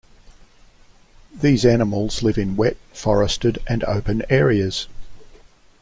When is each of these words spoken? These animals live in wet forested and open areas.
These 1.31 1.63
animals 1.63 2.23
live 2.23 2.39
in 2.39 2.55
wet 2.55 2.77
forested 2.91 3.59
and 3.67 3.83
open 3.83 4.23
areas. 4.31 4.87